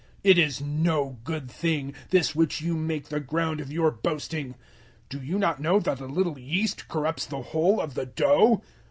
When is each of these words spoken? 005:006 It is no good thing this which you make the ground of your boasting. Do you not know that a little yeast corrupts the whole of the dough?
005:006 0.01 0.07
It 0.23 0.37
is 0.39 0.61
no 0.61 1.19
good 1.23 1.51
thing 1.51 1.93
this 2.09 2.33
which 2.33 2.59
you 2.59 2.73
make 2.73 3.09
the 3.09 3.19
ground 3.19 3.61
of 3.61 3.71
your 3.71 3.91
boasting. 3.91 4.55
Do 5.09 5.21
you 5.21 5.37
not 5.37 5.61
know 5.61 5.79
that 5.79 5.99
a 5.99 6.07
little 6.07 6.39
yeast 6.39 6.87
corrupts 6.87 7.27
the 7.27 7.43
whole 7.43 7.79
of 7.79 7.93
the 7.93 8.07
dough? 8.07 8.63